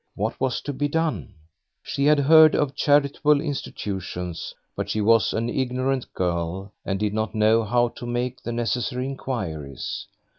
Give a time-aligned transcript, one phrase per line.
[0.15, 1.35] What was to be done?
[1.83, 7.35] She had heard of charitable institutions, but she was an ignorant girl and did not
[7.35, 10.07] know how to make the necessary inquiries.